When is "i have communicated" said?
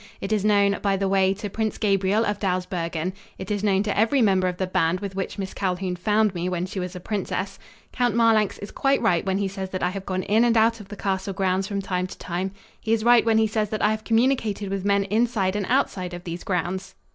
13.85-14.69